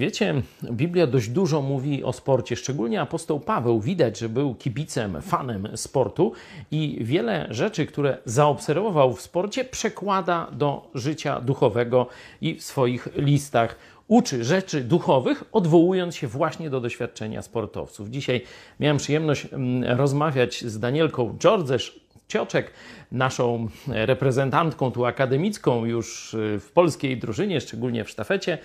Wiecie, 0.00 0.42
Biblia 0.72 1.06
dość 1.06 1.28
dużo 1.28 1.62
mówi 1.62 2.04
o 2.04 2.12
sporcie, 2.12 2.56
szczególnie 2.56 3.00
apostoł 3.00 3.40
Paweł. 3.40 3.80
Widać, 3.80 4.18
że 4.18 4.28
był 4.28 4.54
kibicem, 4.54 5.22
fanem 5.22 5.68
sportu 5.76 6.32
i 6.70 6.98
wiele 7.00 7.46
rzeczy, 7.50 7.86
które 7.86 8.18
zaobserwował 8.24 9.14
w 9.14 9.20
sporcie, 9.20 9.64
przekłada 9.64 10.50
do 10.52 10.90
życia 10.94 11.40
duchowego 11.40 12.06
i 12.40 12.54
w 12.54 12.62
swoich 12.62 13.08
listach 13.16 13.76
uczy 14.08 14.44
rzeczy 14.44 14.84
duchowych, 14.84 15.44
odwołując 15.52 16.16
się 16.16 16.26
właśnie 16.26 16.70
do 16.70 16.80
doświadczenia 16.80 17.42
sportowców. 17.42 18.10
Dzisiaj 18.10 18.42
miałem 18.80 18.96
przyjemność 18.96 19.46
mm, 19.52 19.98
rozmawiać 19.98 20.64
z 20.64 20.78
Danielką 20.78 21.36
Georges 21.38 21.90
Cioczek, 22.30 22.70
naszą 23.12 23.68
reprezentantką 23.88 24.90
tu 24.90 25.04
akademicką 25.04 25.84
już 25.84 26.34
y, 26.34 26.60
w 26.60 26.70
polskiej 26.72 27.16
drużynie, 27.16 27.60
szczególnie 27.60 28.04
w 28.04 28.10
sztafecie 28.10 28.58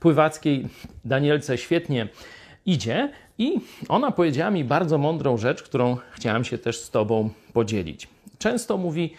pływackiej. 0.00 0.68
Danielce 1.04 1.58
świetnie 1.58 2.08
idzie 2.66 3.10
i 3.38 3.60
ona 3.88 4.10
powiedziała 4.10 4.50
mi 4.50 4.64
bardzo 4.64 4.98
mądrą 4.98 5.36
rzecz, 5.36 5.62
którą 5.62 5.96
chciałam 6.10 6.44
się 6.44 6.58
też 6.58 6.78
z 6.78 6.90
Tobą 6.90 7.30
podzielić. 7.52 8.08
Często 8.38 8.76
mówi, 8.76 9.14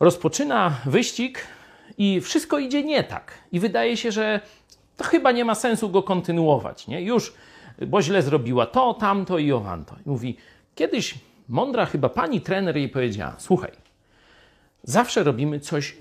rozpoczyna 0.00 0.76
wyścig 0.86 1.46
i 1.98 2.20
wszystko 2.20 2.58
idzie 2.58 2.82
nie 2.82 3.04
tak. 3.04 3.32
I 3.52 3.60
wydaje 3.60 3.96
się, 3.96 4.12
że 4.12 4.40
to 4.96 5.04
chyba 5.04 5.32
nie 5.32 5.44
ma 5.44 5.54
sensu 5.54 5.90
go 5.90 6.02
kontynuować. 6.02 6.86
Nie? 6.86 7.02
Już, 7.02 7.34
bo 7.86 8.02
źle 8.02 8.22
zrobiła 8.22 8.66
to, 8.66 8.94
tamto 8.94 9.38
i 9.38 9.52
owanto. 9.52 9.96
I 10.06 10.08
mówi, 10.08 10.36
kiedyś 10.74 11.14
mądra 11.50 11.86
chyba 11.86 12.08
pani 12.08 12.40
trener 12.40 12.76
jej 12.76 12.88
powiedziała: 12.88 13.34
Słuchaj, 13.38 13.72
zawsze 14.82 15.24
robimy 15.24 15.60
coś 15.60 15.96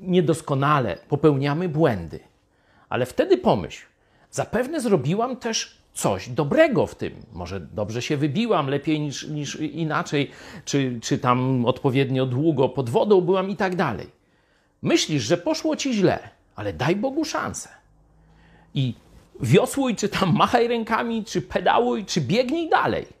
niedoskonale, 0.00 0.98
popełniamy 1.08 1.68
błędy, 1.68 2.20
ale 2.88 3.06
wtedy 3.06 3.38
pomyśl, 3.38 3.86
zapewne 4.30 4.80
zrobiłam 4.80 5.36
też 5.36 5.80
coś 5.92 6.28
dobrego 6.28 6.86
w 6.86 6.94
tym. 6.94 7.12
Może 7.32 7.60
dobrze 7.60 8.02
się 8.02 8.16
wybiłam, 8.16 8.68
lepiej 8.68 9.00
niż, 9.00 9.28
niż 9.28 9.56
inaczej, 9.56 10.30
czy, 10.64 10.98
czy 11.02 11.18
tam 11.18 11.66
odpowiednio 11.66 12.26
długo 12.26 12.68
pod 12.68 12.90
wodą 12.90 13.20
byłam 13.20 13.50
i 13.50 13.56
tak 13.56 13.76
dalej. 13.76 14.06
Myślisz, 14.82 15.22
że 15.22 15.36
poszło 15.36 15.76
ci 15.76 15.94
źle, 15.94 16.28
ale 16.56 16.72
daj 16.72 16.96
Bogu 16.96 17.24
szansę. 17.24 17.68
I 18.74 18.94
wiosłuj, 19.40 19.96
czy 19.96 20.08
tam 20.08 20.36
machaj 20.36 20.68
rękami, 20.68 21.24
czy 21.24 21.42
pedałuj, 21.42 22.04
czy 22.04 22.20
biegnij 22.20 22.68
dalej. 22.68 23.19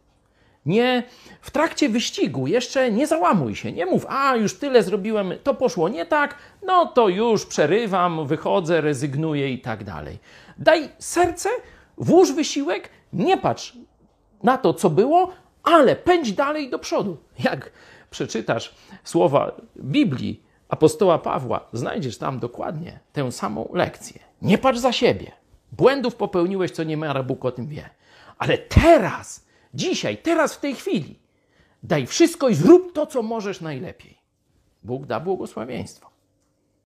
Nie 0.66 1.02
w 1.40 1.50
trakcie 1.50 1.88
wyścigu, 1.88 2.46
jeszcze 2.46 2.92
nie 2.92 3.06
załamuj 3.06 3.54
się, 3.54 3.72
nie 3.72 3.86
mów, 3.86 4.06
a 4.08 4.36
już 4.36 4.58
tyle 4.58 4.82
zrobiłem, 4.82 5.32
to 5.42 5.54
poszło 5.54 5.88
nie 5.88 6.06
tak, 6.06 6.34
no 6.66 6.86
to 6.86 7.08
już 7.08 7.46
przerywam, 7.46 8.26
wychodzę, 8.26 8.80
rezygnuję 8.80 9.52
i 9.52 9.60
tak 9.60 9.84
dalej. 9.84 10.18
Daj 10.58 10.88
serce, 10.98 11.48
włóż 11.98 12.32
wysiłek, 12.32 12.88
nie 13.12 13.36
patrz 13.36 13.76
na 14.42 14.58
to, 14.58 14.74
co 14.74 14.90
było, 14.90 15.32
ale 15.62 15.96
pędź 15.96 16.32
dalej 16.32 16.70
do 16.70 16.78
przodu. 16.78 17.16
Jak 17.38 17.72
przeczytasz 18.10 18.74
słowa 19.04 19.52
Biblii 19.76 20.42
apostoła 20.68 21.18
Pawła, 21.18 21.68
znajdziesz 21.72 22.18
tam 22.18 22.38
dokładnie 22.38 23.00
tę 23.12 23.32
samą 23.32 23.68
lekcję. 23.72 24.20
Nie 24.42 24.58
patrz 24.58 24.78
za 24.78 24.92
siebie. 24.92 25.32
Błędów 25.72 26.14
popełniłeś, 26.14 26.70
co 26.70 26.84
nie 26.84 26.96
ma, 26.96 27.22
Bóg 27.22 27.44
o 27.44 27.52
tym 27.52 27.66
wie. 27.66 27.90
Ale 28.38 28.58
teraz 28.58 29.46
Dzisiaj, 29.74 30.18
teraz, 30.18 30.54
w 30.54 30.60
tej 30.60 30.74
chwili. 30.74 31.18
Daj 31.82 32.06
wszystko 32.06 32.48
i 32.48 32.54
zrób 32.54 32.92
to, 32.92 33.06
co 33.06 33.22
możesz 33.22 33.60
najlepiej. 33.60 34.18
Bóg 34.82 35.06
da 35.06 35.20
błogosławieństwo. 35.20 36.10